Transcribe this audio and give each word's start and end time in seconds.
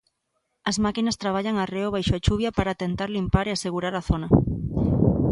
As 0.69 0.77
máquinas 0.85 1.19
traballan 1.23 1.55
arreo 1.57 1.93
baixo 1.95 2.13
a 2.15 2.23
chuvia 2.25 2.49
para 2.57 2.79
tentar 2.83 3.09
limpar 3.11 3.45
e 3.47 3.51
asegurar 3.53 3.93
a 3.97 4.05
zona. 4.09 4.27